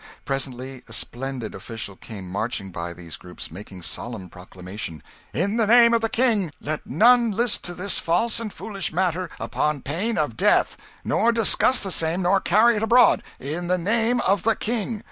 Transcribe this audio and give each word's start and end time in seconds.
Presently 0.25 0.81
a 0.89 0.93
splendid 0.93 1.53
official 1.53 1.95
came 1.95 2.27
marching 2.27 2.71
by 2.71 2.91
these 2.91 3.17
groups, 3.17 3.51
making 3.51 3.83
solemn 3.83 4.29
proclamation 4.31 5.03
"IN 5.31 5.57
THE 5.57 5.67
NAME 5.67 5.93
OF 5.93 6.01
THE 6.01 6.09
KING! 6.09 6.51
Let 6.59 6.87
none 6.87 7.29
list 7.29 7.63
to 7.65 7.75
this 7.75 7.99
false 7.99 8.39
and 8.39 8.51
foolish 8.51 8.91
matter, 8.91 9.29
upon 9.39 9.83
pain 9.83 10.17
of 10.17 10.35
death, 10.35 10.75
nor 11.03 11.31
discuss 11.31 11.81
the 11.81 11.91
same, 11.91 12.23
nor 12.23 12.41
carry 12.41 12.77
it 12.77 12.81
abroad. 12.81 13.21
In 13.39 13.67
the 13.67 13.77
name 13.77 14.21
of 14.21 14.41
the 14.41 14.55
King!" 14.55 14.99